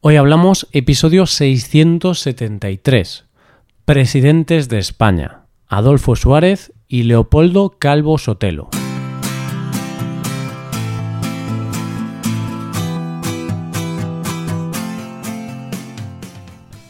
Hoy 0.00 0.14
hablamos 0.14 0.68
episodio 0.70 1.26
673. 1.26 3.24
Presidentes 3.84 4.68
de 4.68 4.78
España. 4.78 5.40
Adolfo 5.66 6.14
Suárez 6.14 6.72
y 6.86 7.02
Leopoldo 7.02 7.74
Calvo 7.80 8.16
Sotelo. 8.16 8.68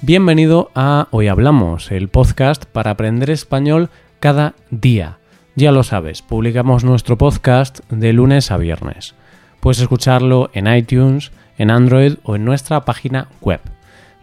Bienvenido 0.02 0.70
a 0.75 1.09
Hoy 1.11 1.29
Hablamos, 1.29 1.90
el 1.90 2.09
podcast 2.09 2.66
para 2.66 2.90
aprender 2.90 3.30
español 3.30 3.88
cada 4.20 4.54
día. 4.70 5.18
Ya 5.56 5.72
lo 5.72 5.82
sabes, 5.82 6.20
publicamos 6.20 6.84
nuestro 6.84 7.16
podcast 7.16 7.80
de 7.90 8.12
lunes 8.12 8.50
a 8.50 8.59
viernes. 8.59 9.14
Puedes 9.61 9.80
escucharlo 9.80 10.50
en 10.52 10.66
iTunes, 10.66 11.32
en 11.59 11.70
Android 11.70 12.14
o 12.22 12.36
en 12.36 12.45
nuestra 12.45 12.84
página 12.84 13.29
web. 13.40 13.61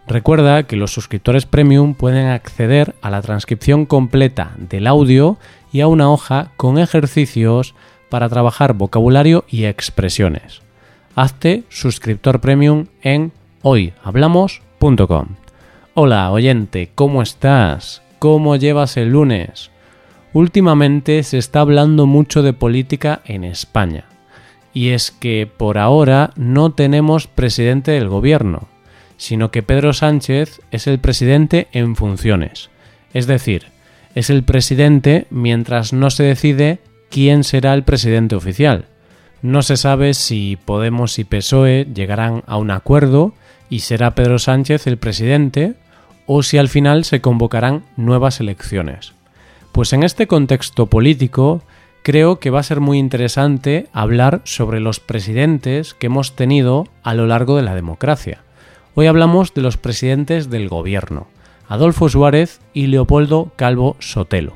Recuerda 0.08 0.62
que 0.64 0.76
los 0.76 0.92
suscriptores 0.92 1.46
premium 1.46 1.94
pueden 1.94 2.28
acceder 2.28 2.94
a 3.02 3.10
la 3.10 3.22
transcripción 3.22 3.86
completa 3.86 4.52
del 4.56 4.86
audio 4.86 5.36
y 5.72 5.80
a 5.80 5.88
una 5.88 6.10
hoja 6.10 6.52
con 6.56 6.78
ejercicios 6.78 7.74
para 8.08 8.28
trabajar 8.28 8.74
vocabulario 8.74 9.44
y 9.48 9.64
expresiones. 9.64 10.62
Hazte 11.14 11.64
suscriptor 11.68 12.40
premium 12.40 12.86
en 13.02 13.32
hoyhablamos.com. 13.62 15.28
Hola 15.94 16.30
oyente, 16.30 16.90
¿cómo 16.94 17.22
estás? 17.22 18.02
¿Cómo 18.18 18.56
llevas 18.56 18.96
el 18.96 19.10
lunes? 19.10 19.70
Últimamente 20.32 21.22
se 21.22 21.38
está 21.38 21.60
hablando 21.60 22.06
mucho 22.06 22.42
de 22.42 22.52
política 22.52 23.22
en 23.24 23.42
España 23.44 24.04
y 24.76 24.90
es 24.90 25.10
que 25.10 25.48
por 25.56 25.78
ahora 25.78 26.32
no 26.36 26.70
tenemos 26.70 27.28
presidente 27.28 27.92
del 27.92 28.10
gobierno, 28.10 28.68
sino 29.16 29.50
que 29.50 29.62
Pedro 29.62 29.94
Sánchez 29.94 30.60
es 30.70 30.86
el 30.86 30.98
presidente 30.98 31.68
en 31.72 31.96
funciones. 31.96 32.68
Es 33.14 33.26
decir, 33.26 33.68
es 34.14 34.28
el 34.28 34.42
presidente 34.44 35.28
mientras 35.30 35.94
no 35.94 36.10
se 36.10 36.24
decide 36.24 36.80
quién 37.08 37.42
será 37.42 37.72
el 37.72 37.84
presidente 37.84 38.36
oficial. 38.36 38.84
No 39.40 39.62
se 39.62 39.78
sabe 39.78 40.12
si 40.12 40.58
Podemos 40.62 41.18
y 41.18 41.24
PSOE 41.24 41.86
llegarán 41.94 42.42
a 42.46 42.58
un 42.58 42.70
acuerdo 42.70 43.32
y 43.70 43.78
será 43.78 44.14
Pedro 44.14 44.38
Sánchez 44.38 44.86
el 44.86 44.98
presidente 44.98 45.72
o 46.26 46.42
si 46.42 46.58
al 46.58 46.68
final 46.68 47.06
se 47.06 47.22
convocarán 47.22 47.84
nuevas 47.96 48.40
elecciones. 48.40 49.14
Pues 49.72 49.94
en 49.94 50.02
este 50.02 50.26
contexto 50.26 50.84
político 50.84 51.62
creo 52.06 52.38
que 52.38 52.50
va 52.50 52.60
a 52.60 52.62
ser 52.62 52.78
muy 52.78 53.00
interesante 53.00 53.88
hablar 53.92 54.40
sobre 54.44 54.78
los 54.78 55.00
presidentes 55.00 55.92
que 55.92 56.06
hemos 56.06 56.36
tenido 56.36 56.86
a 57.02 57.14
lo 57.14 57.26
largo 57.26 57.56
de 57.56 57.64
la 57.64 57.74
democracia. 57.74 58.44
Hoy 58.94 59.08
hablamos 59.08 59.54
de 59.54 59.62
los 59.62 59.76
presidentes 59.76 60.48
del 60.48 60.68
gobierno, 60.68 61.26
Adolfo 61.66 62.08
Suárez 62.08 62.60
y 62.72 62.86
Leopoldo 62.86 63.50
Calvo 63.56 63.96
Sotelo. 63.98 64.52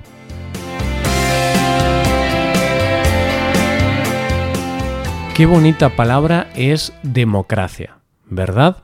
Qué 5.34 5.44
bonita 5.44 5.96
palabra 5.96 6.50
es 6.54 6.92
democracia, 7.02 7.96
¿verdad? 8.26 8.76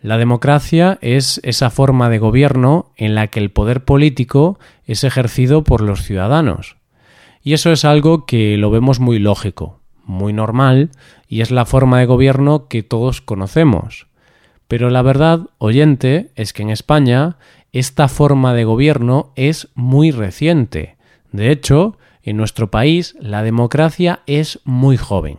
La 0.00 0.16
democracia 0.16 0.96
es 1.02 1.42
esa 1.42 1.68
forma 1.68 2.08
de 2.08 2.18
gobierno 2.18 2.90
en 2.96 3.14
la 3.14 3.26
que 3.26 3.40
el 3.40 3.50
poder 3.50 3.84
político 3.84 4.58
es 4.86 5.04
ejercido 5.04 5.62
por 5.62 5.82
los 5.82 6.04
ciudadanos, 6.04 6.77
y 7.42 7.52
eso 7.52 7.72
es 7.72 7.84
algo 7.84 8.26
que 8.26 8.56
lo 8.56 8.70
vemos 8.70 9.00
muy 9.00 9.18
lógico, 9.18 9.80
muy 10.04 10.32
normal, 10.32 10.90
y 11.28 11.40
es 11.40 11.50
la 11.50 11.64
forma 11.64 11.98
de 11.98 12.06
gobierno 12.06 12.68
que 12.68 12.82
todos 12.82 13.20
conocemos. 13.20 14.06
Pero 14.68 14.90
la 14.90 15.02
verdad, 15.02 15.48
oyente, 15.58 16.30
es 16.34 16.52
que 16.52 16.62
en 16.62 16.70
España 16.70 17.36
esta 17.72 18.08
forma 18.08 18.54
de 18.54 18.64
gobierno 18.64 19.32
es 19.36 19.68
muy 19.74 20.10
reciente. 20.10 20.96
De 21.32 21.50
hecho, 21.50 21.96
en 22.22 22.36
nuestro 22.36 22.70
país 22.70 23.16
la 23.20 23.42
democracia 23.42 24.20
es 24.26 24.60
muy 24.64 24.96
joven. 24.96 25.38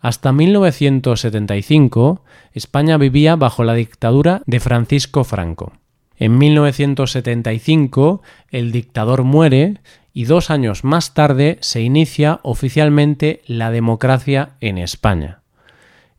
Hasta 0.00 0.32
1975, 0.32 2.22
España 2.52 2.98
vivía 2.98 3.36
bajo 3.36 3.64
la 3.64 3.74
dictadura 3.74 4.42
de 4.46 4.60
Francisco 4.60 5.24
Franco. 5.24 5.72
En 6.18 6.38
1975, 6.38 8.22
el 8.50 8.72
dictador 8.72 9.24
muere 9.24 9.80
y 10.12 10.24
dos 10.24 10.50
años 10.50 10.84
más 10.84 11.12
tarde 11.12 11.58
se 11.60 11.82
inicia 11.82 12.38
oficialmente 12.42 13.42
la 13.46 13.70
democracia 13.70 14.50
en 14.60 14.78
España. 14.78 15.40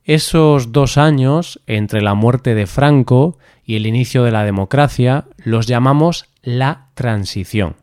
Esos 0.03 0.71
dos 0.71 0.97
años, 0.97 1.61
entre 1.65 2.01
la 2.01 2.13
muerte 2.13 2.53
de 2.53 2.67
Franco 2.67 3.37
y 3.65 3.75
el 3.75 3.87
inicio 3.87 4.23
de 4.23 4.31
la 4.31 4.43
democracia, 4.43 5.25
los 5.37 5.65
llamamos 5.65 6.25
la 6.43 6.87
transición, 6.93 7.77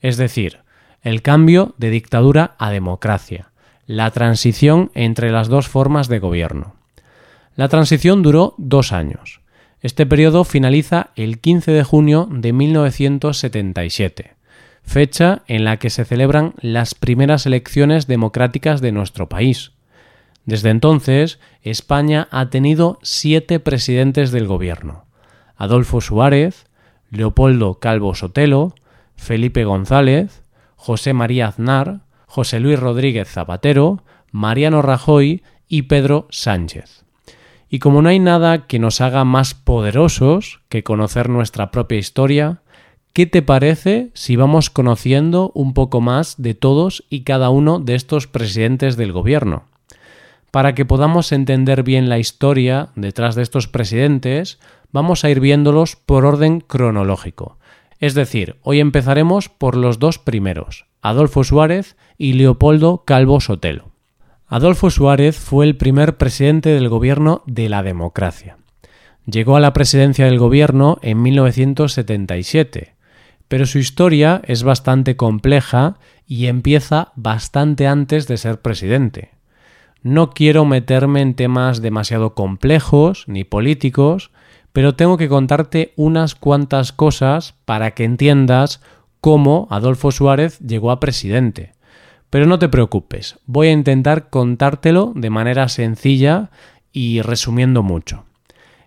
es 0.00 0.16
decir, 0.16 0.58
el 1.00 1.22
cambio 1.22 1.74
de 1.78 1.90
dictadura 1.90 2.54
a 2.58 2.70
democracia, 2.70 3.50
la 3.86 4.10
transición 4.10 4.90
entre 4.94 5.30
las 5.30 5.48
dos 5.48 5.68
formas 5.68 6.08
de 6.08 6.18
gobierno. 6.18 6.74
La 7.56 7.68
transición 7.68 8.22
duró 8.22 8.54
dos 8.58 8.92
años. 8.92 9.41
Este 9.82 10.06
periodo 10.06 10.44
finaliza 10.44 11.10
el 11.16 11.40
15 11.40 11.72
de 11.72 11.84
junio 11.84 12.28
de 12.30 12.52
1977 12.52 14.42
fecha 14.82 15.42
en 15.46 15.64
la 15.64 15.78
que 15.78 15.90
se 15.90 16.04
celebran 16.04 16.54
las 16.60 16.94
primeras 16.94 17.46
elecciones 17.46 18.06
democráticas 18.06 18.80
de 18.80 18.92
nuestro 18.92 19.28
país. 19.28 19.72
Desde 20.44 20.70
entonces, 20.70 21.38
España 21.62 22.28
ha 22.30 22.50
tenido 22.50 22.98
siete 23.02 23.60
presidentes 23.60 24.32
del 24.32 24.46
gobierno. 24.46 25.06
Adolfo 25.56 26.00
Suárez, 26.00 26.66
Leopoldo 27.10 27.78
Calvo 27.78 28.14
Sotelo, 28.14 28.74
Felipe 29.16 29.64
González, 29.64 30.42
José 30.74 31.12
María 31.12 31.48
Aznar, 31.48 32.00
José 32.26 32.58
Luis 32.58 32.80
Rodríguez 32.80 33.28
Zapatero, 33.28 34.02
Mariano 34.32 34.82
Rajoy 34.82 35.42
y 35.68 35.82
Pedro 35.82 36.26
Sánchez. 36.30 37.01
Y 37.72 37.78
como 37.78 38.02
no 38.02 38.10
hay 38.10 38.18
nada 38.18 38.66
que 38.66 38.78
nos 38.78 39.00
haga 39.00 39.24
más 39.24 39.54
poderosos 39.54 40.60
que 40.68 40.84
conocer 40.84 41.30
nuestra 41.30 41.70
propia 41.70 41.98
historia, 41.98 42.62
¿Qué 43.14 43.26
te 43.26 43.42
parece 43.42 44.10
si 44.14 44.36
vamos 44.36 44.70
conociendo 44.70 45.52
un 45.54 45.74
poco 45.74 46.00
más 46.00 46.40
de 46.40 46.54
todos 46.54 47.04
y 47.10 47.24
cada 47.24 47.50
uno 47.50 47.78
de 47.78 47.94
estos 47.94 48.26
presidentes 48.26 48.96
del 48.96 49.12
gobierno? 49.12 49.64
Para 50.50 50.74
que 50.74 50.86
podamos 50.86 51.30
entender 51.30 51.82
bien 51.82 52.08
la 52.08 52.18
historia 52.18 52.88
detrás 52.96 53.34
de 53.34 53.42
estos 53.42 53.68
presidentes, 53.68 54.58
vamos 54.92 55.24
a 55.24 55.30
ir 55.30 55.40
viéndolos 55.40 55.96
por 55.96 56.24
orden 56.24 56.60
cronológico. 56.60 57.58
Es 57.98 58.14
decir, 58.14 58.56
hoy 58.62 58.80
empezaremos 58.80 59.50
por 59.50 59.76
los 59.76 59.98
dos 59.98 60.18
primeros, 60.18 60.86
Adolfo 61.02 61.44
Suárez 61.44 61.96
y 62.16 62.32
Leopoldo 62.32 63.04
Calvo 63.04 63.42
Sotelo. 63.42 63.91
Adolfo 64.52 64.90
Suárez 64.90 65.38
fue 65.38 65.64
el 65.64 65.76
primer 65.76 66.16
presidente 66.16 66.68
del 66.68 66.88
gobierno 66.88 67.42
de 67.46 67.68
la 67.68 67.82
democracia. 67.82 68.58
Llegó 69.26 69.56
a 69.56 69.60
la 69.60 69.72
presidencia 69.72 70.26
del 70.26 70.38
gobierno 70.38 70.98
en 71.02 71.22
1977 71.22 72.92
pero 73.52 73.66
su 73.66 73.78
historia 73.78 74.40
es 74.46 74.62
bastante 74.62 75.14
compleja 75.14 75.98
y 76.26 76.46
empieza 76.46 77.12
bastante 77.16 77.86
antes 77.86 78.26
de 78.26 78.38
ser 78.38 78.62
presidente. 78.62 79.32
No 80.02 80.30
quiero 80.30 80.64
meterme 80.64 81.20
en 81.20 81.34
temas 81.34 81.82
demasiado 81.82 82.34
complejos 82.34 83.24
ni 83.26 83.44
políticos, 83.44 84.30
pero 84.72 84.94
tengo 84.94 85.18
que 85.18 85.28
contarte 85.28 85.92
unas 85.96 86.34
cuantas 86.34 86.92
cosas 86.92 87.54
para 87.66 87.90
que 87.90 88.04
entiendas 88.04 88.80
cómo 89.20 89.68
Adolfo 89.68 90.12
Suárez 90.12 90.58
llegó 90.60 90.90
a 90.90 90.98
presidente. 90.98 91.72
Pero 92.32 92.46
no 92.46 92.58
te 92.58 92.70
preocupes, 92.70 93.38
voy 93.44 93.68
a 93.68 93.72
intentar 93.72 94.30
contártelo 94.30 95.12
de 95.14 95.28
manera 95.28 95.68
sencilla 95.68 96.48
y 96.90 97.20
resumiendo 97.20 97.82
mucho. 97.82 98.24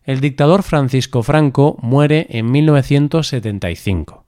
El 0.03 0.19
dictador 0.19 0.63
Francisco 0.63 1.21
Franco 1.21 1.77
muere 1.79 2.25
en 2.31 2.49
1975 2.49 4.25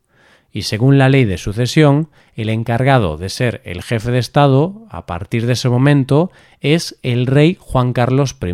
y 0.51 0.61
según 0.61 0.99
la 0.99 1.09
ley 1.09 1.25
de 1.25 1.39
sucesión, 1.39 2.09
el 2.35 2.49
encargado 2.49 3.17
de 3.17 3.29
ser 3.29 3.63
el 3.65 3.81
jefe 3.81 4.11
de 4.11 4.19
Estado, 4.19 4.85
a 4.91 5.07
partir 5.07 5.47
de 5.47 5.53
ese 5.53 5.67
momento, 5.67 6.31
es 6.61 6.99
el 7.01 7.25
rey 7.25 7.57
Juan 7.59 7.93
Carlos 7.93 8.37
I. 8.39 8.51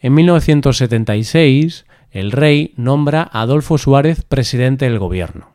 En 0.00 0.14
1976, 0.14 1.86
el 2.10 2.32
rey 2.32 2.74
nombra 2.76 3.22
a 3.22 3.42
Adolfo 3.42 3.78
Suárez 3.78 4.24
presidente 4.24 4.86
del 4.86 4.98
gobierno. 4.98 5.54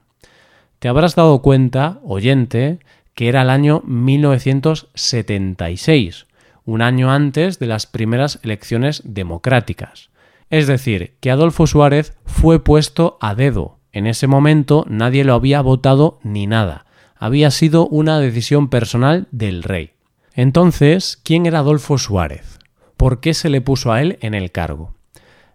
Te 0.79 0.87
habrás 0.87 1.15
dado 1.15 1.41
cuenta, 1.41 1.99
oyente, 2.05 2.79
que 3.15 3.29
era 3.29 3.43
el 3.43 3.49
año 3.49 3.81
1976, 3.85 6.25
un 6.65 6.81
año 6.81 7.09
antes 7.11 7.59
de 7.59 7.67
las 7.67 7.85
primeras 7.85 8.39
elecciones 8.43 9.01
democráticas. 9.05 10.09
Es 10.49 10.67
decir, 10.67 11.15
que 11.19 11.31
Adolfo 11.31 11.67
Suárez 11.67 12.17
fue 12.25 12.63
puesto 12.63 13.17
a 13.21 13.35
dedo, 13.35 13.79
en 13.91 14.07
ese 14.07 14.27
momento 14.27 14.85
nadie 14.87 15.23
lo 15.23 15.33
había 15.33 15.61
votado 15.61 16.19
ni 16.23 16.47
nada. 16.47 16.85
Había 17.15 17.51
sido 17.51 17.87
una 17.87 18.19
decisión 18.19 18.69
personal 18.69 19.27
del 19.31 19.63
rey. 19.63 19.91
Entonces, 20.33 21.19
¿quién 21.23 21.45
era 21.45 21.59
Adolfo 21.59 21.97
Suárez? 21.97 22.59
¿Por 22.97 23.19
qué 23.19 23.33
se 23.33 23.49
le 23.49 23.61
puso 23.61 23.91
a 23.91 24.01
él 24.01 24.17
en 24.21 24.33
el 24.33 24.51
cargo? 24.51 24.93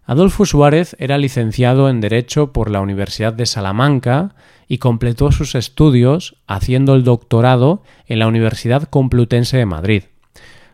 Adolfo 0.07 0.45
Suárez 0.45 0.95
era 0.99 1.17
licenciado 1.17 1.89
en 1.89 1.99
Derecho 1.99 2.53
por 2.53 2.69
la 2.69 2.79
Universidad 2.79 3.33
de 3.33 3.47
Salamanca 3.47 4.35
y 4.67 4.77
completó 4.77 5.31
sus 5.31 5.55
estudios 5.55 6.37
haciendo 6.45 6.93
el 6.93 7.03
doctorado 7.03 7.81
en 8.05 8.19
la 8.19 8.27
Universidad 8.27 8.83
Complutense 8.83 9.57
de 9.57 9.65
Madrid. 9.65 10.03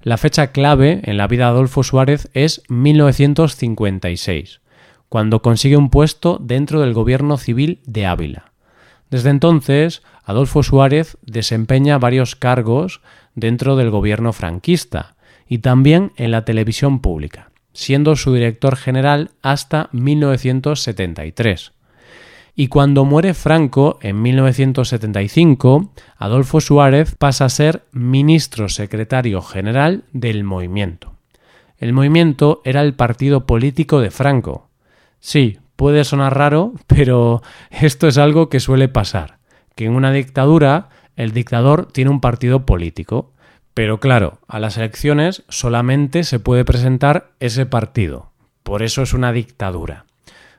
La 0.02 0.18
fecha 0.18 0.48
clave 0.48 1.00
en 1.04 1.16
la 1.16 1.28
vida 1.28 1.46
de 1.46 1.52
Adolfo 1.52 1.82
Suárez 1.82 2.30
es 2.34 2.64
1956, 2.68 4.60
cuando 5.08 5.42
consigue 5.42 5.78
un 5.78 5.90
puesto 5.90 6.38
dentro 6.42 6.82
del 6.82 6.94
gobierno 6.94 7.38
civil 7.38 7.80
de 7.86 8.08
Ávila. 8.08 8.52
Desde 9.10 9.30
entonces, 9.30 10.04
Adolfo 10.26 10.62
Suárez 10.62 11.18
desempeña 11.22 11.98
varios 12.00 12.36
cargos 12.36 13.00
dentro 13.36 13.78
del 13.78 13.92
gobierno 13.92 14.34
franquista 14.34 15.16
y 15.48 15.60
también 15.60 16.12
en 16.18 16.32
la 16.32 16.44
televisión 16.44 17.00
pública 17.00 17.51
siendo 17.74 18.16
su 18.16 18.34
director 18.34 18.76
general 18.76 19.32
hasta 19.42 19.90
1973. 19.92 21.74
Y 22.54 22.68
cuando 22.68 23.06
muere 23.06 23.34
Franco 23.34 23.98
en 24.02 24.22
1975, 24.22 25.92
Adolfo 26.18 26.60
Suárez 26.60 27.16
pasa 27.16 27.46
a 27.46 27.50
ser 27.50 27.84
ministro 27.92 28.68
secretario 28.70 29.42
general 29.42 30.04
del 30.12 30.44
movimiento. 30.44 31.14
El 31.78 31.94
movimiento 31.94 32.62
era 32.66 32.82
el 32.82 32.94
partido 32.94 33.46
político 33.46 34.02
de 34.02 34.12
Franco. 34.12 34.70
Sí, 35.20 35.60
puede 35.76 36.04
sonar 36.04 36.38
raro, 36.38 36.74
pero 36.88 37.42
esto 37.72 38.08
es 38.08 38.18
algo 38.18 38.50
que 38.50 38.60
suele 38.60 38.90
pasar, 38.90 39.40
que 39.76 39.86
en 39.86 39.96
una 39.96 40.12
dictadura 40.12 40.90
el 41.16 41.32
dictador 41.32 41.92
tiene 41.92 42.12
un 42.12 42.22
partido 42.22 42.66
político 42.66 43.32
pero 43.74 44.00
claro, 44.00 44.40
a 44.48 44.60
las 44.60 44.78
elecciones 44.78 45.44
solamente 45.50 46.24
se 46.24 46.40
puede 46.40 46.66
presentar 46.66 47.32
ese 47.40 47.66
partido. 47.66 48.32
Por 48.64 48.84
eso 48.84 49.02
es 49.02 49.14
una 49.14 49.32
dictadura. 49.32 50.06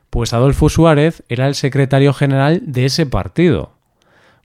Pues 0.09 0.33
Adolfo 0.33 0.69
Suárez 0.69 1.23
era 1.29 1.47
el 1.47 1.55
secretario 1.55 2.13
general 2.13 2.61
de 2.65 2.85
ese 2.85 3.05
partido. 3.05 3.73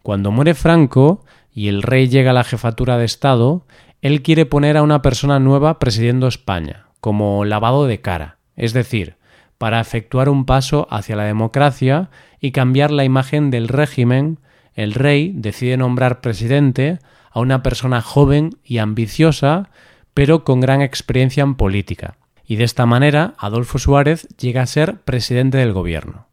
Cuando 0.03 0.31
muere 0.31 0.55
Franco 0.55 1.25
y 1.53 1.69
el 1.69 1.83
rey 1.83 2.09
llega 2.09 2.31
a 2.31 2.35
la 2.35 2.45
jefatura 2.45 2.99
de 2.99 3.05
Estado, 3.05 3.67
él 4.01 4.23
quiere 4.23 4.47
poner 4.47 4.77
a 4.77 4.83
una 4.83 5.03
persona 5.03 5.39
nueva 5.41 5.79
presidiendo 5.79 6.29
España, 6.29 6.87
como 7.01 7.45
lavado 7.45 7.87
de 7.87 8.01
cara, 8.01 8.39
es 8.57 8.73
decir, 8.73 9.17
para 9.59 9.81
efectuar 9.81 10.29
un 10.29 10.47
paso 10.47 10.87
hacia 10.91 11.17
la 11.17 11.25
democracia 11.25 12.11
y 12.41 12.53
cambiar 12.53 12.93
la 12.93 13.05
imagen 13.05 13.51
del 13.51 13.67
régimen, 13.67 14.39
el 14.75 14.95
rey 14.95 15.33
decide 15.35 15.77
nombrar 15.77 16.21
presidente 16.21 17.01
a 17.39 17.43
una 17.43 17.63
persona 17.63 18.03
joven 18.03 18.59
y 18.65 18.79
ambiciosa, 18.79 19.71
pero 20.13 20.45
con 20.45 20.61
gran 20.61 20.83
experiencia 20.83 21.43
en 21.45 21.55
política. 21.55 22.17
Y 22.45 22.57
de 22.57 22.65
esta 22.65 22.85
manera 22.85 23.35
Adolfo 23.39 23.79
Suárez 23.79 24.27
llega 24.39 24.63
a 24.63 24.67
ser 24.67 24.97
presidente 25.03 25.59
del 25.59 25.73
gobierno. 25.73 26.27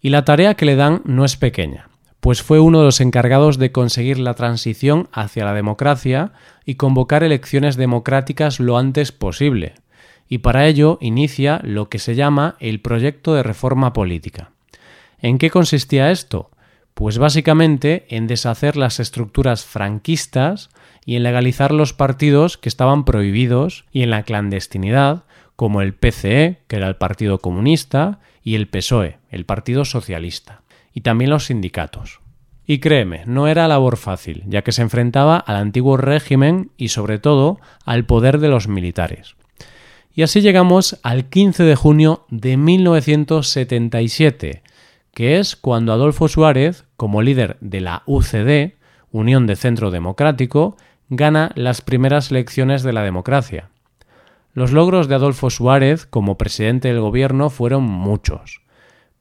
Y 0.00 0.08
la 0.08 0.24
tarea 0.24 0.54
que 0.54 0.64
le 0.64 0.76
dan 0.76 1.02
no 1.04 1.24
es 1.24 1.36
pequeña, 1.36 1.90
pues 2.20 2.42
fue 2.42 2.58
uno 2.58 2.78
de 2.78 2.86
los 2.86 3.00
encargados 3.00 3.58
de 3.58 3.70
conseguir 3.70 4.18
la 4.18 4.34
transición 4.34 5.08
hacia 5.12 5.44
la 5.44 5.52
democracia 5.52 6.32
y 6.64 6.76
convocar 6.76 7.22
elecciones 7.22 7.76
democráticas 7.76 8.60
lo 8.60 8.78
antes 8.78 9.12
posible, 9.12 9.74
y 10.28 10.38
para 10.38 10.66
ello 10.66 10.96
inicia 11.02 11.60
lo 11.62 11.90
que 11.90 11.98
se 11.98 12.14
llama 12.14 12.56
el 12.60 12.80
proyecto 12.80 13.34
de 13.34 13.42
reforma 13.42 13.92
política. 13.92 14.52
¿En 15.20 15.36
qué 15.36 15.50
consistía 15.50 16.10
esto? 16.10 16.50
Pues 16.94 17.18
básicamente 17.18 18.06
en 18.08 18.26
deshacer 18.26 18.76
las 18.76 19.00
estructuras 19.00 19.64
franquistas 19.64 20.70
y 21.04 21.16
en 21.16 21.22
legalizar 21.22 21.72
los 21.72 21.92
partidos 21.92 22.58
que 22.58 22.68
estaban 22.68 23.04
prohibidos 23.04 23.84
y 23.90 24.02
en 24.02 24.10
la 24.10 24.22
clandestinidad, 24.22 25.24
como 25.56 25.82
el 25.82 25.94
PCE, 25.94 26.58
que 26.68 26.76
era 26.76 26.88
el 26.88 26.96
Partido 26.96 27.38
Comunista, 27.38 28.20
y 28.42 28.54
el 28.54 28.68
PSOE, 28.68 29.18
el 29.30 29.44
Partido 29.44 29.84
Socialista, 29.84 30.62
y 30.92 31.02
también 31.02 31.30
los 31.30 31.46
sindicatos. 31.46 32.20
Y 32.66 32.78
créeme, 32.78 33.24
no 33.26 33.48
era 33.48 33.68
labor 33.68 33.96
fácil, 33.96 34.44
ya 34.46 34.62
que 34.62 34.72
se 34.72 34.82
enfrentaba 34.82 35.36
al 35.36 35.56
antiguo 35.56 35.96
régimen 35.96 36.70
y 36.76 36.88
sobre 36.88 37.18
todo 37.18 37.60
al 37.84 38.04
poder 38.04 38.38
de 38.38 38.48
los 38.48 38.68
militares. 38.68 39.34
Y 40.14 40.22
así 40.22 40.40
llegamos 40.40 40.98
al 41.02 41.26
15 41.26 41.64
de 41.64 41.76
junio 41.76 42.24
de 42.30 42.56
1977, 42.56 44.62
que 45.14 45.38
es 45.38 45.56
cuando 45.56 45.92
Adolfo 45.92 46.28
Suárez, 46.28 46.84
como 46.96 47.22
líder 47.22 47.56
de 47.60 47.80
la 47.80 48.02
UCD, 48.06 48.74
Unión 49.10 49.46
de 49.46 49.56
Centro 49.56 49.90
Democrático, 49.90 50.76
gana 51.08 51.50
las 51.56 51.80
primeras 51.80 52.30
elecciones 52.30 52.82
de 52.82 52.92
la 52.92 53.02
democracia. 53.02 53.70
Los 54.52 54.72
logros 54.72 55.08
de 55.08 55.16
Adolfo 55.16 55.50
Suárez 55.50 56.06
como 56.06 56.38
presidente 56.38 56.88
del 56.88 57.00
gobierno 57.00 57.50
fueron 57.50 57.84
muchos, 57.84 58.62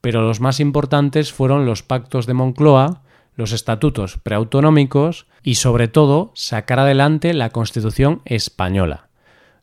pero 0.01 0.21
los 0.21 0.39
más 0.39 0.59
importantes 0.59 1.33
fueron 1.33 1.65
los 1.65 1.83
pactos 1.83 2.25
de 2.27 2.33
Moncloa, 2.33 3.01
los 3.35 3.51
estatutos 3.51 4.17
preautonómicos 4.17 5.27
y 5.43 5.55
sobre 5.55 5.87
todo 5.87 6.31
sacar 6.35 6.79
adelante 6.79 7.33
la 7.33 7.49
Constitución 7.49 8.21
española. 8.25 9.07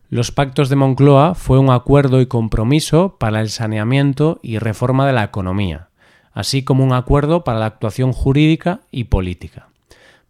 Los 0.09 0.33
pactos 0.33 0.69
de 0.69 0.77
Moncloa 0.77 1.35
fue 1.35 1.59
un 1.59 1.71
acuerdo 1.71 2.21
y 2.21 2.27
compromiso 2.27 3.17
para 3.19 3.41
el 3.41 3.51
saneamiento 3.51 4.39
y 4.43 4.59
reforma 4.59 5.07
de 5.07 5.13
la 5.13 5.25
economía 5.25 5.89
así 6.37 6.63
como 6.63 6.85
un 6.85 6.93
acuerdo 6.93 7.45
para 7.45 7.59
la 7.59 7.65
actuación 7.65 8.13
jurídica 8.13 8.81
y 8.93 9.05
política. 9.05 9.69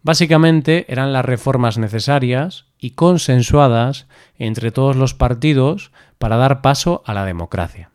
Básicamente 0.04 0.86
eran 0.88 1.12
las 1.12 1.24
reformas 1.24 1.78
necesarias 1.78 2.66
y 2.78 2.92
consensuadas 2.92 4.06
entre 4.38 4.70
todos 4.70 4.94
los 4.94 5.14
partidos 5.14 5.90
para 6.18 6.36
dar 6.36 6.62
paso 6.62 7.02
a 7.06 7.12
la 7.12 7.24
democracia. 7.24 7.90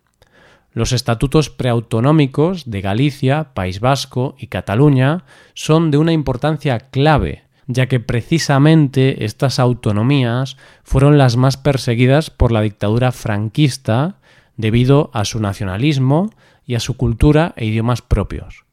Los 0.73 0.91
estatutos 0.91 1.49
preautonómicos 1.49 2.69
de 2.69 2.81
Galicia, 2.81 3.53
País 3.53 3.79
Vasco 3.79 4.35
y 4.37 4.47
Cataluña 4.47 5.23
son 5.53 5.89
de 5.89 5.97
una 5.97 6.11
importancia 6.11 6.79
clave, 6.79 7.45
ya 7.67 7.87
que 7.87 8.01
precisamente 8.01 9.23
estas 9.23 9.57
autonomías 9.57 10.57
fueron 10.83 11.17
las 11.17 11.37
más 11.37 11.55
perseguidas 11.55 12.29
por 12.29 12.51
la 12.51 12.59
dictadura 12.59 13.13
franquista 13.13 14.15
debido 14.57 15.11
a 15.13 15.23
su 15.23 15.39
nacionalismo 15.39 16.29
y 16.71 16.75
a 16.75 16.79
su 16.79 16.95
cultura 16.95 17.51
e 17.57 17.65
idiomas 17.65 18.01
propios. 18.01 18.63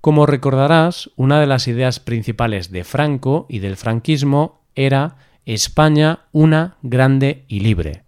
Como 0.00 0.26
recordarás, 0.26 1.10
una 1.16 1.40
de 1.40 1.48
las 1.48 1.66
ideas 1.66 1.98
principales 1.98 2.70
de 2.70 2.84
Franco 2.84 3.46
y 3.48 3.58
del 3.58 3.76
franquismo 3.76 4.60
era 4.76 5.16
España 5.44 6.20
una, 6.30 6.76
grande 6.82 7.44
y 7.48 7.58
libre. 7.58 8.04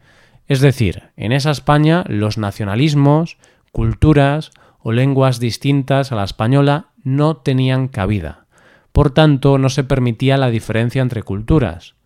Es 0.46 0.60
decir, 0.60 1.10
en 1.16 1.32
esa 1.32 1.50
España 1.50 2.04
los 2.06 2.38
nacionalismos, 2.38 3.38
culturas 3.72 4.52
o 4.78 4.92
lenguas 4.92 5.40
distintas 5.40 6.12
a 6.12 6.14
la 6.14 6.22
española 6.22 6.90
no 7.02 7.38
tenían 7.38 7.88
cabida. 7.88 8.46
Por 8.92 9.10
tanto, 9.10 9.58
no 9.58 9.68
se 9.68 9.82
permitía 9.82 10.36
la 10.36 10.50
diferencia 10.50 11.02
entre 11.02 11.24
culturas. 11.24 11.96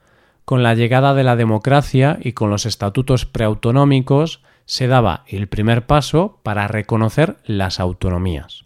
Con 0.46 0.62
la 0.62 0.74
llegada 0.74 1.12
de 1.12 1.24
la 1.24 1.36
democracia 1.36 2.18
y 2.22 2.32
con 2.32 2.48
los 2.48 2.64
estatutos 2.64 3.26
preautonómicos, 3.26 4.40
se 4.66 4.86
daba 4.86 5.24
el 5.26 5.48
primer 5.48 5.86
paso 5.86 6.40
para 6.42 6.68
reconocer 6.68 7.36
las 7.44 7.80
autonomías. 7.80 8.64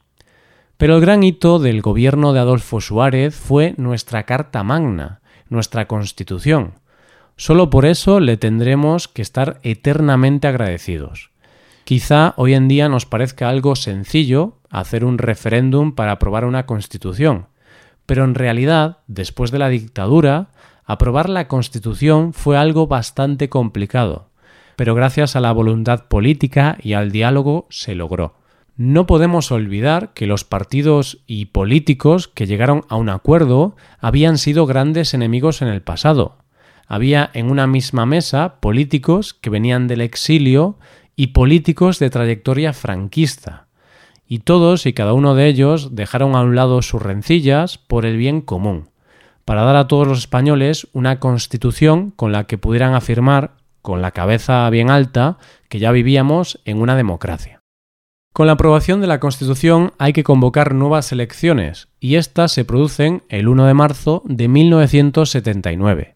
Pero 0.77 0.95
el 0.95 1.01
gran 1.01 1.23
hito 1.25 1.59
del 1.59 1.83
gobierno 1.83 2.33
de 2.33 2.41
Adolfo 2.41 2.81
Suárez 2.81 3.35
fue 3.35 3.75
nuestra 3.79 4.23
Carta 4.25 4.63
Magna, 4.63 5.21
nuestra 5.49 5.89
Constitución. 5.89 6.75
Solo 7.37 7.71
por 7.71 7.85
eso 7.85 8.21
le 8.21 8.37
tendremos 8.37 9.09
que 9.09 9.23
estar 9.23 9.59
eternamente 9.63 10.47
agradecidos. 10.47 11.31
Quizá 11.85 12.35
hoy 12.37 12.55
en 12.55 12.69
día 12.69 12.89
nos 12.89 13.07
parezca 13.07 13.49
algo 13.49 13.75
sencillo 13.75 14.59
hacer 14.71 15.05
un 15.05 15.19
referéndum 15.19 15.95
para 15.95 16.13
aprobar 16.13 16.45
una 16.45 16.67
Constitución, 16.67 17.47
pero 18.07 18.25
en 18.25 18.35
realidad, 18.35 18.99
después 19.07 19.51
de 19.51 19.59
la 19.59 19.69
dictadura, 19.69 20.51
aprobar 20.85 21.29
la 21.29 21.49
Constitución 21.49 22.35
fue 22.35 22.57
algo 22.57 22.87
bastante 22.87 23.49
complicado 23.49 24.28
pero 24.79 24.95
gracias 24.95 25.35
a 25.35 25.41
la 25.41 25.51
voluntad 25.51 26.05
política 26.05 26.79
y 26.81 26.93
al 26.93 27.11
diálogo 27.11 27.67
se 27.69 27.97
logró. 27.97 28.37
No 28.77 29.09
podemos 29.09 29.51
olvidar 29.51 30.13
que 30.15 30.29
los 30.29 30.45
partidos 30.45 31.19
y 31.27 31.47
políticos 31.47 32.29
que 32.29 32.47
llegaron 32.47 32.85
a 32.89 32.95
un 32.95 33.09
acuerdo 33.09 33.75
habían 33.99 34.39
sido 34.39 34.67
grandes 34.67 35.15
enemigos 35.15 35.63
en 35.63 35.69
el 35.69 35.83
pasado. 35.83 36.37
Había 36.87 37.29
en 37.35 37.51
una 37.51 37.67
misma 37.67 38.07
mesa 38.07 38.61
políticos 38.61 39.35
que 39.35 39.51
venían 39.51 39.89
del 39.89 40.01
exilio 40.01 40.79
y 41.17 41.29
políticos 41.29 41.99
de 41.99 42.11
trayectoria 42.11 42.73
franquista. 42.73 43.67
Y 44.29 44.39
todos 44.39 44.87
y 44.87 44.93
cada 44.93 45.13
uno 45.13 45.35
de 45.35 45.49
ellos 45.49 45.97
dejaron 45.97 46.37
a 46.37 46.43
un 46.43 46.55
lado 46.55 46.83
sus 46.83 47.03
rencillas 47.03 47.79
por 47.79 48.07
el 48.07 48.17
bien 48.17 48.43
común, 48.43 48.91
para 49.45 49.63
dar 49.63 49.75
a 49.75 49.89
todos 49.89 50.07
los 50.07 50.21
españoles 50.21 50.87
una 50.93 51.19
constitución 51.19 52.13
con 52.13 52.31
la 52.31 52.45
que 52.45 52.59
pudieran 52.59 52.95
afirmar 52.95 53.58
con 53.83 54.03
la 54.03 54.11
cabeza 54.11 54.69
bien 54.71 54.91
alta, 54.91 55.39
que 55.69 55.79
ya 55.79 55.93
vivíamos 55.93 56.61
en 56.65 56.81
una 56.81 56.97
democracia. 56.97 57.59
Con 58.33 58.47
la 58.47 58.53
aprobación 58.53 59.01
de 59.01 59.09
la 59.09 59.19
Constitución 59.19 59.93
hay 59.99 60.13
que 60.13 60.23
convocar 60.23 60.75
nuevas 60.75 61.11
elecciones, 61.11 61.89
y 61.99 62.15
estas 62.15 62.53
se 62.53 62.65
producen 62.65 63.23
el 63.29 63.49
1 63.49 63.67
de 63.67 63.75
marzo 63.75 64.23
de 64.27 64.47
1979. 64.47 66.15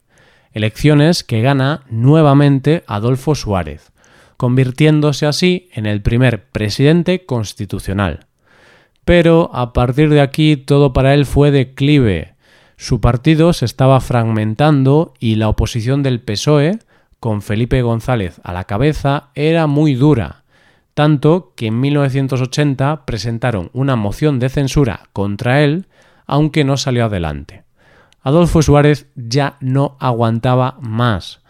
Elecciones 0.52 1.24
que 1.24 1.40
gana 1.40 1.82
nuevamente 1.88 2.84
Adolfo 2.86 3.34
Suárez, 3.34 3.92
convirtiéndose 4.36 5.26
así 5.26 5.68
en 5.72 5.86
el 5.86 6.02
primer 6.02 6.48
presidente 6.50 7.24
constitucional. 7.24 8.26
Pero 9.04 9.50
a 9.52 9.72
partir 9.72 10.10
de 10.10 10.20
aquí 10.20 10.56
todo 10.56 10.92
para 10.92 11.14
él 11.14 11.26
fue 11.26 11.50
declive. 11.50 12.34
Su 12.76 13.00
partido 13.00 13.52
se 13.52 13.64
estaba 13.64 14.00
fragmentando 14.00 15.14
y 15.18 15.36
la 15.36 15.48
oposición 15.48 16.02
del 16.02 16.20
PSOE, 16.20 16.78
con 17.22 17.40
Felipe 17.40 17.82
González 17.82 18.40
a 18.42 18.52
la 18.52 18.64
cabeza, 18.64 19.28
era 19.36 19.68
muy 19.68 19.94
dura, 19.94 20.42
tanto 20.92 21.52
que 21.54 21.68
en 21.68 21.78
1980 21.78 23.06
presentaron 23.06 23.70
una 23.72 23.94
moción 23.94 24.40
de 24.40 24.48
censura 24.48 25.04
contra 25.12 25.62
él, 25.62 25.86
aunque 26.26 26.64
no 26.64 26.76
salió 26.76 27.04
adelante. 27.04 27.62
Adolfo 28.22 28.60
Suárez 28.60 29.06
ya 29.14 29.56
no 29.60 29.96
aguantaba 30.00 30.78
más. 30.80 31.42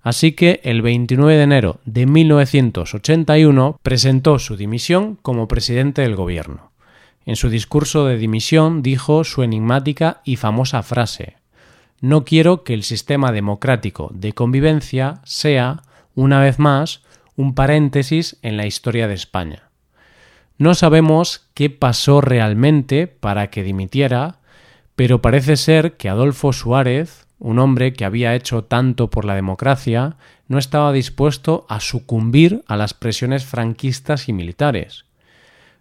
Así 0.00 0.32
que 0.32 0.62
el 0.64 0.80
29 0.80 1.36
de 1.36 1.42
enero 1.42 1.80
de 1.84 2.06
1981 2.06 3.80
presentó 3.82 4.38
su 4.38 4.56
dimisión 4.56 5.18
como 5.20 5.46
presidente 5.46 6.00
del 6.00 6.16
gobierno. 6.16 6.72
En 7.26 7.36
su 7.36 7.50
discurso 7.50 8.06
de 8.06 8.16
dimisión 8.16 8.80
dijo 8.80 9.24
su 9.24 9.42
enigmática 9.42 10.22
y 10.24 10.36
famosa 10.36 10.82
frase 10.82 11.37
No 12.00 12.24
quiero 12.24 12.62
que 12.62 12.74
el 12.74 12.84
sistema 12.84 13.32
democrático 13.32 14.10
de 14.14 14.32
convivencia 14.32 15.20
sea, 15.24 15.82
una 16.14 16.40
vez 16.40 16.60
más, 16.60 17.02
un 17.34 17.54
paréntesis 17.54 18.36
en 18.42 18.56
la 18.56 18.66
historia 18.66 19.08
de 19.08 19.14
España. 19.14 19.70
No 20.58 20.74
sabemos 20.74 21.48
qué 21.54 21.70
pasó 21.70 22.20
realmente 22.20 23.06
para 23.06 23.50
que 23.50 23.62
dimitiera, 23.62 24.38
pero 24.94 25.22
parece 25.22 25.56
ser 25.56 25.96
que 25.96 26.08
Adolfo 26.08 26.52
Suárez, 26.52 27.26
un 27.38 27.58
hombre 27.58 27.92
que 27.92 28.04
había 28.04 28.34
hecho 28.34 28.64
tanto 28.64 29.10
por 29.10 29.24
la 29.24 29.34
democracia, 29.36 30.16
no 30.48 30.58
estaba 30.58 30.92
dispuesto 30.92 31.66
a 31.68 31.80
sucumbir 31.80 32.64
a 32.66 32.76
las 32.76 32.94
presiones 32.94 33.44
franquistas 33.44 34.28
y 34.28 34.32
militares. 34.32 35.04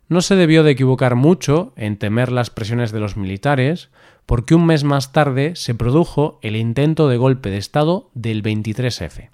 No 0.09 0.21
se 0.21 0.35
debió 0.35 0.63
de 0.63 0.71
equivocar 0.71 1.15
mucho 1.15 1.73
en 1.75 1.97
temer 1.97 2.31
las 2.31 2.49
presiones 2.49 2.91
de 2.91 2.99
los 2.99 3.17
militares, 3.17 3.89
porque 4.25 4.55
un 4.55 4.65
mes 4.65 4.83
más 4.83 5.11
tarde 5.11 5.55
se 5.55 5.75
produjo 5.75 6.39
el 6.41 6.55
intento 6.55 7.09
de 7.09 7.17
golpe 7.17 7.49
de 7.49 7.57
Estado 7.57 8.09
del 8.13 8.41
23F. 8.41 9.29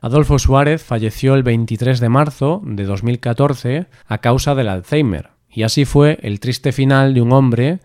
Adolfo 0.00 0.38
Suárez 0.38 0.84
falleció 0.84 1.34
el 1.34 1.42
23 1.42 1.98
de 1.98 2.08
marzo 2.08 2.62
de 2.64 2.84
2014 2.84 3.86
a 4.06 4.18
causa 4.18 4.54
del 4.54 4.68
Alzheimer, 4.68 5.30
y 5.50 5.62
así 5.64 5.84
fue 5.84 6.18
el 6.22 6.38
triste 6.38 6.70
final 6.70 7.14
de 7.14 7.22
un 7.22 7.32
hombre 7.32 7.80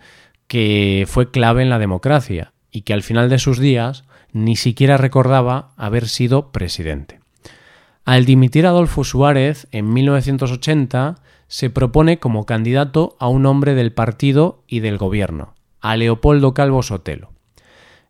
que 0.48 1.06
fue 1.08 1.32
clave 1.32 1.64
en 1.64 1.70
la 1.70 1.80
democracia 1.80 2.54
y 2.70 2.82
que 2.82 2.94
al 2.94 3.02
final 3.02 3.30
de 3.30 3.40
sus 3.40 3.58
días 3.60 4.04
ni 4.34 4.56
siquiera 4.56 4.98
recordaba 4.98 5.72
haber 5.78 6.08
sido 6.08 6.52
presidente. 6.52 7.20
Al 8.04 8.26
dimitir 8.26 8.66
Adolfo 8.66 9.04
Suárez 9.04 9.68
en 9.72 9.94
1980, 9.94 11.16
se 11.52 11.70
propone 11.70 12.18
como 12.18 12.46
candidato 12.46 13.18
a 13.20 13.28
un 13.28 13.46
hombre 13.46 13.76
del 13.76 13.92
partido 13.92 14.64
y 14.68 14.80
del 14.80 14.98
gobierno, 14.98 15.54
a 15.82 15.98
Leopoldo 15.98 16.54
Calvo 16.54 16.82
Sotelo. 16.82 17.32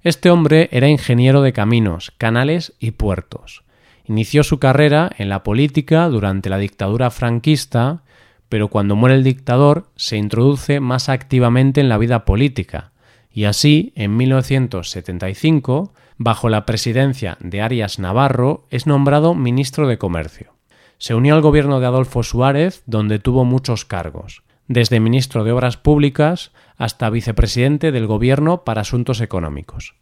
Este 0.04 0.30
hombre 0.30 0.70
era 0.72 0.88
ingeniero 0.88 1.42
de 1.42 1.52
caminos, 1.52 2.14
canales 2.18 2.74
y 2.80 2.92
puertos. 2.92 3.64
Inició 4.06 4.44
su 4.44 4.60
carrera 4.60 5.12
en 5.18 5.30
la 5.30 5.44
política 5.44 6.08
durante 6.08 6.50
la 6.50 6.58
dictadura 6.58 7.10
franquista 7.10 8.04
pero 8.52 8.68
cuando 8.68 8.98
muere 8.98 9.16
el 9.16 9.24
dictador 9.24 9.86
se 9.96 10.18
introduce 10.18 10.82
más 10.82 11.08
activamente 11.08 11.80
en 11.80 11.88
la 11.88 11.98
vida 11.98 12.26
política, 12.26 12.92
y 13.32 13.46
así, 13.46 13.94
en 13.96 14.18
1975, 14.18 15.94
bajo 16.18 16.50
la 16.50 16.66
presidencia 16.66 17.38
de 17.40 17.62
Arias 17.62 17.98
Navarro, 17.98 18.66
es 18.70 18.88
nombrado 18.88 19.36
ministro 19.36 19.88
de 19.88 19.98
Comercio. 19.98 20.54
Se 21.02 21.16
unió 21.16 21.34
al 21.34 21.42
gobierno 21.42 21.80
de 21.80 21.88
Adolfo 21.88 22.22
Suárez, 22.22 22.84
donde 22.86 23.18
tuvo 23.18 23.44
muchos 23.44 23.86
cargos, 23.86 24.44
desde 24.68 25.00
ministro 25.00 25.44
de 25.44 25.52
Obras 25.52 25.76
Públicas 25.76 26.52
hasta 26.78 27.10
vicepresidente 27.10 27.92
del 27.92 28.06
Gobierno 28.06 28.64
para 28.64 28.82
Asuntos 28.82 29.20
Económicos. 29.20 29.96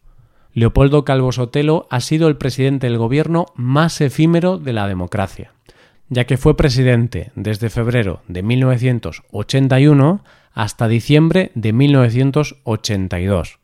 Leopoldo 0.52 1.06
Calvo 1.06 1.32
Sotelo 1.32 1.88
ha 1.90 2.02
sido 2.02 2.28
el 2.28 2.36
presidente 2.36 2.88
del 2.88 2.98
gobierno 2.98 3.46
más 3.56 4.02
efímero 4.02 4.58
de 4.58 4.74
la 4.74 4.90
democracia 4.90 5.54
ya 6.10 6.26
que 6.26 6.38
fue 6.38 6.58
presidente 6.58 7.32
desde 7.36 7.70
febrero 7.70 8.22
de 8.28 8.42
1981 8.44 10.24
hasta 10.54 10.88
diciembre 10.88 11.52
de 11.54 11.74
1982. 11.74 13.60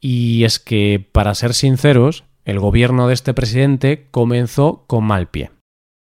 Y 0.00 0.44
es 0.44 0.58
que, 0.58 1.06
para 1.12 1.34
ser 1.34 1.54
sinceros, 1.54 2.24
el 2.44 2.58
gobierno 2.58 3.06
de 3.06 3.14
este 3.14 3.34
presidente 3.34 4.08
comenzó 4.10 4.84
con 4.86 5.04
mal 5.04 5.28
pie. 5.28 5.50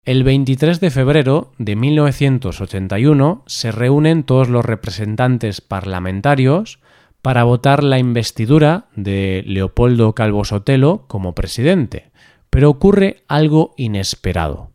El 0.04 0.22
23 0.22 0.80
de 0.80 0.90
febrero 0.90 1.52
de 1.56 1.76
1981 1.76 3.42
se 3.46 3.72
reúnen 3.72 4.22
todos 4.22 4.50
los 4.50 4.62
representantes 4.62 5.62
parlamentarios 5.62 6.78
para 7.22 7.44
votar 7.44 7.82
la 7.82 7.98
investidura 7.98 8.88
de 8.96 9.42
Leopoldo 9.46 10.14
Calvo 10.14 10.44
Sotelo 10.44 11.06
como 11.08 11.34
presidente, 11.34 12.10
pero 12.50 12.68
ocurre 12.68 13.22
algo 13.28 13.72
inesperado. 13.78 14.72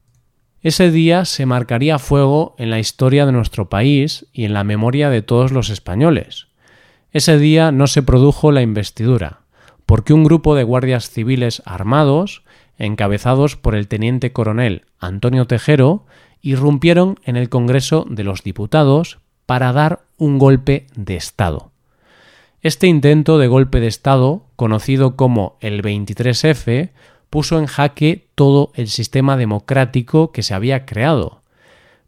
Ese 0.63 0.89
día 0.89 1.25
se 1.25 1.45
marcaría 1.45 1.99
fuego 1.99 2.55
en 2.57 2.71
la 2.71 2.79
historia 2.79 3.27
de 3.27 3.31
nuestro 3.31 3.69
país 3.69 4.25
y 4.33 4.45
en 4.45 4.53
la 4.53 4.63
memoria 4.63 5.11
de 5.11 5.21
todos 5.21 5.51
los 5.51 5.69
españoles. 5.69 6.47
Ese 7.11 7.37
día 7.37 7.71
no 7.71 7.85
se 7.85 8.01
produjo 8.01 8.51
la 8.51 8.63
investidura, 8.63 9.41
porque 9.85 10.13
un 10.13 10.23
grupo 10.23 10.55
de 10.55 10.63
guardias 10.63 11.11
civiles 11.11 11.61
armados, 11.65 12.41
encabezados 12.79 13.55
por 13.55 13.75
el 13.75 13.87
teniente 13.87 14.31
coronel 14.31 14.85
Antonio 14.99 15.45
Tejero, 15.45 16.05
irrumpieron 16.41 17.19
en 17.23 17.35
el 17.35 17.49
Congreso 17.49 18.05
de 18.09 18.23
los 18.23 18.43
Diputados 18.43 19.19
para 19.45 19.73
dar 19.73 20.01
un 20.17 20.39
golpe 20.39 20.87
de 20.95 21.15
Estado. 21.15 21.71
Este 22.61 22.87
intento 22.87 23.37
de 23.37 23.47
golpe 23.47 23.79
de 23.79 23.87
Estado, 23.87 24.43
conocido 24.55 25.15
como 25.15 25.57
el 25.61 25.81
23F, 25.81 26.89
puso 27.29 27.59
en 27.59 27.67
jaque 27.67 28.27
todo 28.35 28.71
el 28.73 28.87
sistema 28.87 29.37
democrático 29.37 30.31
que 30.31 30.43
se 30.43 30.53
había 30.53 30.85
creado. 30.85 31.41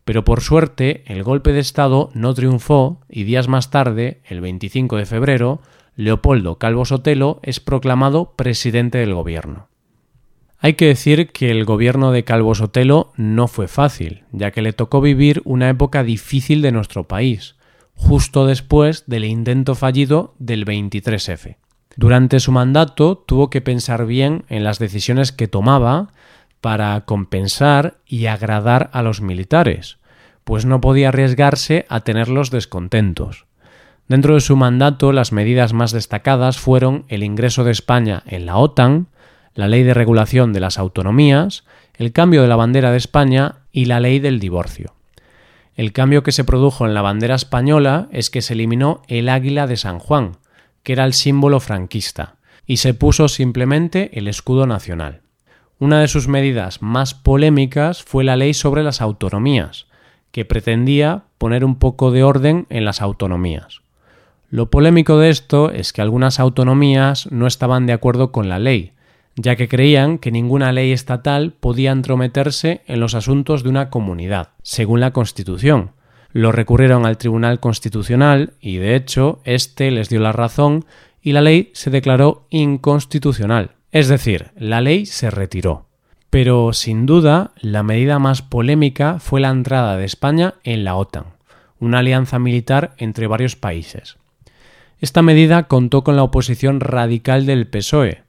Pero 0.03 0.25
por 0.25 0.41
suerte 0.41 1.03
el 1.05 1.23
golpe 1.23 1.53
de 1.53 1.59
Estado 1.59 2.09
no 2.13 2.33
triunfó 2.33 2.99
y 3.07 3.23
días 3.23 3.47
más 3.47 3.69
tarde, 3.69 4.21
el 4.25 4.41
25 4.41 4.97
de 4.97 5.05
febrero, 5.05 5.61
Leopoldo 5.95 6.57
Calvo 6.57 6.85
Sotelo 6.85 7.39
es 7.43 7.59
proclamado 7.59 8.33
presidente 8.35 8.97
del 8.97 9.13
gobierno. 9.13 9.70
Hay 10.63 10.75
que 10.75 10.85
decir 10.85 11.31
que 11.31 11.49
el 11.49 11.65
gobierno 11.65 12.11
de 12.11 12.23
Calvo 12.23 12.53
Sotelo 12.53 13.13
no 13.15 13.47
fue 13.47 13.67
fácil, 13.67 14.25
ya 14.31 14.51
que 14.51 14.61
le 14.61 14.73
tocó 14.73 15.01
vivir 15.01 15.41
una 15.43 15.67
época 15.69 16.03
difícil 16.03 16.61
de 16.61 16.71
nuestro 16.71 17.07
país, 17.07 17.55
justo 17.95 18.45
después 18.45 19.05
del 19.07 19.25
intento 19.25 19.73
fallido 19.73 20.35
del 20.37 20.65
23F. 20.65 21.57
Durante 21.95 22.39
su 22.39 22.51
mandato 22.51 23.17
tuvo 23.17 23.49
que 23.49 23.61
pensar 23.61 24.05
bien 24.05 24.45
en 24.49 24.63
las 24.63 24.77
decisiones 24.77 25.31
que 25.31 25.47
tomaba 25.47 26.09
para 26.61 27.01
compensar 27.05 27.97
y 28.05 28.27
agradar 28.27 28.91
a 28.93 29.01
los 29.01 29.19
militares, 29.19 29.97
pues 30.43 30.65
no 30.65 30.79
podía 30.79 31.09
arriesgarse 31.09 31.87
a 31.89 32.01
tenerlos 32.01 32.51
descontentos. 32.51 33.45
Dentro 34.07 34.35
de 34.35 34.41
su 34.41 34.55
mandato, 34.55 35.11
las 35.11 35.31
medidas 35.31 35.73
más 35.73 35.91
destacadas 35.91 36.59
fueron 36.59 37.05
el 37.07 37.23
ingreso 37.23 37.63
de 37.63 37.71
España 37.71 38.21
en 38.27 38.45
la 38.45 38.57
OTAN, 38.57 39.07
la 39.55 39.67
ley 39.67 39.84
de 39.84 39.93
regulación 39.93 40.53
de 40.53 40.60
las 40.60 40.77
autonomías, 40.77 41.63
el 41.96 42.12
cambio 42.12 42.41
de 42.41 42.48
la 42.48 42.55
bandera 42.55 42.91
de 42.91 42.98
España 42.98 43.55
y 43.72 43.86
la 43.86 44.00
ley 44.00 44.20
del 44.20 44.39
divorcio. 44.39 44.96
El 45.75 45.93
cambio 45.93 46.24
que 46.24 46.31
se 46.31 46.43
produjo 46.43 46.86
en 46.86 46.93
la 46.93 47.01
bandera 47.01 47.36
española 47.36 48.08
es 48.12 48.29
que 48.29 48.41
se 48.41 48.53
eliminó 48.53 49.01
el 49.08 49.29
águila 49.29 49.67
de 49.67 49.77
San 49.77 50.00
Juan, 50.00 50.38
que 50.84 50.93
era 50.93 51.05
el 51.05 51.13
símbolo 51.13 51.60
franquista, 51.60 52.36
y 52.65 52.77
se 52.77 52.93
puso 52.93 53.27
simplemente 53.27 54.17
el 54.17 54.27
escudo 54.27 54.67
nacional. 54.67 55.22
Una 55.79 56.00
de 56.00 56.08
sus 56.08 56.27
medidas 56.27 56.81
más 56.81 57.13
polémicas 57.13 58.03
fue 58.03 58.24
la 58.24 58.36
ley 58.36 58.53
sobre 58.53 58.84
las 58.84 59.01
autonomías, 59.01 59.88
que 60.31 60.46
pretendía 60.46 61.24
poner 61.38 61.65
un 61.65 61.75
poco 61.75 62.12
de 62.12 62.24
orden 62.24 62.67
en 62.70 62.86
las 62.86 63.01
autonomías. 63.01 63.81
Lo 64.50 64.70
polémico 64.70 65.17
de 65.17 65.29
esto 65.29 65.72
es 65.72 65.93
que 65.93 66.01
algunas 66.01 66.39
autonomías 66.39 67.31
no 67.31 67.48
estaban 67.48 67.86
de 67.86 67.93
acuerdo 67.93 68.31
con 68.31 68.50
la 68.50 68.60
ley, 68.60 68.93
ya 69.35 69.55
que 69.55 69.67
creían 69.67 70.17
que 70.17 70.31
ninguna 70.31 70.71
ley 70.71 70.91
estatal 70.91 71.53
podía 71.59 71.91
entrometerse 71.91 72.81
en 72.88 73.00
los 73.00 73.15
asuntos 73.15 73.63
de 73.63 73.69
una 73.69 73.89
comunidad, 73.89 74.50
según 74.61 75.00
la 75.00 75.11
Constitución, 75.11 75.91
lo 76.33 76.51
recurrieron 76.51 77.05
al 77.05 77.17
Tribunal 77.17 77.59
Constitucional 77.59 78.53
y, 78.59 78.77
de 78.77 78.95
hecho, 78.95 79.41
éste 79.43 79.91
les 79.91 80.09
dio 80.09 80.19
la 80.19 80.31
razón 80.31 80.85
y 81.21 81.33
la 81.33 81.41
ley 81.41 81.71
se 81.73 81.89
declaró 81.89 82.47
inconstitucional. 82.50 83.71
Es 83.91 84.07
decir, 84.07 84.51
la 84.55 84.81
ley 84.81 85.05
se 85.05 85.29
retiró. 85.29 85.88
Pero, 86.29 86.71
sin 86.71 87.05
duda, 87.05 87.51
la 87.57 87.83
medida 87.83 88.17
más 88.17 88.41
polémica 88.41 89.19
fue 89.19 89.41
la 89.41 89.50
entrada 89.50 89.97
de 89.97 90.05
España 90.05 90.55
en 90.63 90.85
la 90.85 90.95
OTAN, 90.95 91.25
una 91.79 92.00
alianza 92.00 92.39
militar 92.39 92.95
entre 92.97 93.27
varios 93.27 93.57
países. 93.57 94.17
Esta 95.01 95.21
medida 95.21 95.63
contó 95.63 96.03
con 96.03 96.15
la 96.15 96.23
oposición 96.23 96.79
radical 96.79 97.45
del 97.45 97.67
PSOE, 97.67 98.23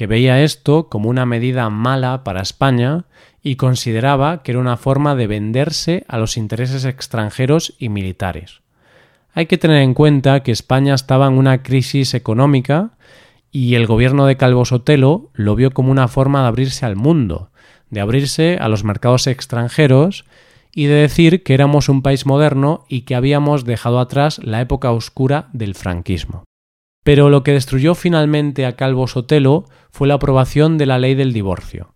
que 0.00 0.06
veía 0.06 0.40
esto 0.40 0.88
como 0.88 1.10
una 1.10 1.26
medida 1.26 1.68
mala 1.68 2.24
para 2.24 2.40
España 2.40 3.04
y 3.42 3.56
consideraba 3.56 4.42
que 4.42 4.52
era 4.52 4.58
una 4.58 4.78
forma 4.78 5.14
de 5.14 5.26
venderse 5.26 6.06
a 6.08 6.16
los 6.16 6.38
intereses 6.38 6.86
extranjeros 6.86 7.74
y 7.78 7.90
militares. 7.90 8.62
Hay 9.34 9.44
que 9.44 9.58
tener 9.58 9.82
en 9.82 9.92
cuenta 9.92 10.42
que 10.42 10.52
España 10.52 10.94
estaba 10.94 11.26
en 11.26 11.34
una 11.34 11.62
crisis 11.62 12.14
económica 12.14 12.92
y 13.52 13.74
el 13.74 13.86
gobierno 13.86 14.24
de 14.24 14.38
Calvo 14.38 14.64
Sotelo 14.64 15.28
lo 15.34 15.54
vio 15.54 15.70
como 15.72 15.90
una 15.90 16.08
forma 16.08 16.40
de 16.40 16.48
abrirse 16.48 16.86
al 16.86 16.96
mundo, 16.96 17.50
de 17.90 18.00
abrirse 18.00 18.56
a 18.58 18.68
los 18.70 18.84
mercados 18.84 19.26
extranjeros 19.26 20.24
y 20.74 20.86
de 20.86 20.94
decir 20.94 21.42
que 21.42 21.52
éramos 21.52 21.90
un 21.90 22.00
país 22.00 22.24
moderno 22.24 22.86
y 22.88 23.02
que 23.02 23.16
habíamos 23.16 23.66
dejado 23.66 24.00
atrás 24.00 24.40
la 24.42 24.62
época 24.62 24.92
oscura 24.92 25.50
del 25.52 25.74
franquismo. 25.74 26.44
Pero 27.02 27.30
lo 27.30 27.42
que 27.42 27.52
destruyó 27.52 27.94
finalmente 27.94 28.66
a 28.66 28.76
Calvo 28.76 29.06
Sotelo 29.06 29.64
fue 29.90 30.08
la 30.08 30.14
aprobación 30.14 30.78
de 30.78 30.86
la 30.86 30.98
ley 30.98 31.14
del 31.14 31.32
divorcio, 31.32 31.94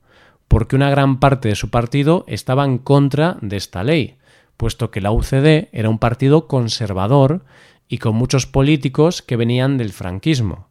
porque 0.48 0.76
una 0.76 0.90
gran 0.90 1.20
parte 1.20 1.48
de 1.48 1.56
su 1.56 1.70
partido 1.70 2.24
estaba 2.26 2.64
en 2.64 2.78
contra 2.78 3.36
de 3.42 3.56
esta 3.56 3.84
ley, 3.84 4.16
puesto 4.56 4.90
que 4.90 5.00
la 5.00 5.10
UCD 5.10 5.68
era 5.72 5.90
un 5.90 5.98
partido 5.98 6.46
conservador 6.46 7.44
y 7.88 7.98
con 7.98 8.16
muchos 8.16 8.46
políticos 8.46 9.20
que 9.20 9.36
venían 9.36 9.76
del 9.76 9.92
franquismo. 9.92 10.68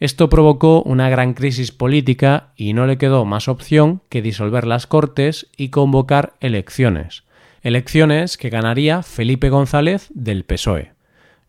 Esto 0.00 0.30
provocó 0.30 0.82
una 0.82 1.10
gran 1.10 1.34
crisis 1.34 1.72
política 1.72 2.52
y 2.56 2.72
no 2.72 2.86
le 2.86 2.96
quedó 2.96 3.24
más 3.26 3.48
opción 3.48 4.00
que 4.08 4.22
disolver 4.22 4.66
las 4.66 4.86
Cortes 4.86 5.48
y 5.56 5.68
convocar 5.68 6.34
elecciones, 6.40 7.24
elecciones 7.62 8.38
que 8.38 8.48
ganaría 8.48 9.02
Felipe 9.02 9.50
González 9.50 10.08
del 10.14 10.44
PSOE. 10.44 10.94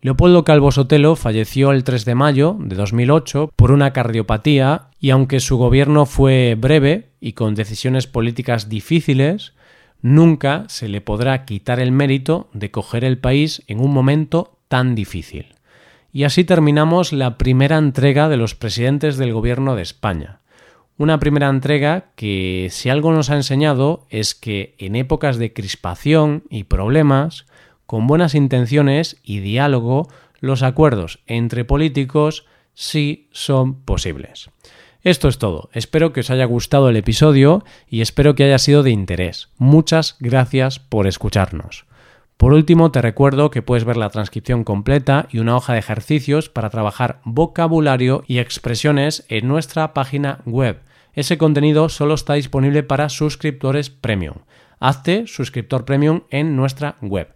Leopoldo 0.03 0.43
Calvo 0.43 0.71
Sotelo 0.71 1.15
falleció 1.15 1.71
el 1.71 1.83
3 1.83 2.05
de 2.05 2.15
mayo 2.15 2.57
de 2.59 2.75
2008 2.75 3.51
por 3.55 3.71
una 3.71 3.93
cardiopatía 3.93 4.87
y 4.99 5.11
aunque 5.11 5.39
su 5.39 5.57
gobierno 5.57 6.07
fue 6.07 6.55
breve 6.57 7.09
y 7.19 7.33
con 7.33 7.53
decisiones 7.53 8.07
políticas 8.07 8.67
difíciles, 8.67 9.53
nunca 10.01 10.65
se 10.69 10.87
le 10.87 11.01
podrá 11.01 11.45
quitar 11.45 11.79
el 11.79 11.91
mérito 11.91 12.49
de 12.51 12.71
coger 12.71 13.03
el 13.03 13.19
país 13.19 13.61
en 13.67 13.79
un 13.79 13.93
momento 13.93 14.57
tan 14.69 14.95
difícil. 14.95 15.53
Y 16.11 16.23
así 16.23 16.45
terminamos 16.45 17.13
la 17.13 17.37
primera 17.37 17.77
entrega 17.77 18.27
de 18.27 18.37
los 18.37 18.55
presidentes 18.55 19.17
del 19.17 19.33
gobierno 19.33 19.75
de 19.75 19.83
España. 19.83 20.39
Una 20.97 21.19
primera 21.19 21.47
entrega 21.47 22.05
que 22.15 22.69
si 22.71 22.89
algo 22.89 23.11
nos 23.11 23.29
ha 23.29 23.35
enseñado 23.35 24.07
es 24.09 24.33
que 24.33 24.73
en 24.79 24.95
épocas 24.95 25.37
de 25.37 25.53
crispación 25.53 26.43
y 26.49 26.63
problemas, 26.63 27.45
con 27.91 28.07
buenas 28.07 28.35
intenciones 28.35 29.17
y 29.21 29.41
diálogo, 29.41 30.07
los 30.39 30.63
acuerdos 30.63 31.19
entre 31.27 31.65
políticos 31.65 32.45
sí 32.73 33.27
son 33.33 33.81
posibles. 33.81 34.49
Esto 35.03 35.27
es 35.27 35.37
todo. 35.37 35.69
Espero 35.73 36.13
que 36.13 36.21
os 36.21 36.29
haya 36.29 36.45
gustado 36.45 36.87
el 36.87 36.95
episodio 36.95 37.65
y 37.89 37.99
espero 37.99 38.33
que 38.33 38.45
haya 38.45 38.59
sido 38.59 38.81
de 38.81 38.91
interés. 38.91 39.49
Muchas 39.57 40.15
gracias 40.21 40.79
por 40.79 41.05
escucharnos. 41.05 41.83
Por 42.37 42.53
último, 42.53 42.91
te 42.91 43.01
recuerdo 43.01 43.51
que 43.51 43.61
puedes 43.61 43.83
ver 43.83 43.97
la 43.97 44.09
transcripción 44.09 44.63
completa 44.63 45.27
y 45.29 45.39
una 45.39 45.57
hoja 45.57 45.73
de 45.73 45.79
ejercicios 45.79 46.47
para 46.47 46.69
trabajar 46.69 47.19
vocabulario 47.25 48.23
y 48.25 48.37
expresiones 48.37 49.25
en 49.27 49.49
nuestra 49.49 49.93
página 49.93 50.39
web. 50.45 50.79
Ese 51.11 51.37
contenido 51.37 51.89
solo 51.89 52.13
está 52.13 52.35
disponible 52.35 52.83
para 52.83 53.09
suscriptores 53.09 53.89
premium. 53.89 54.35
Hazte 54.79 55.27
suscriptor 55.27 55.83
premium 55.83 56.21
en 56.29 56.55
nuestra 56.55 56.95
web 57.01 57.35